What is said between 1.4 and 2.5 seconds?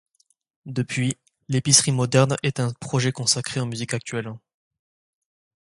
l'épicerie moderne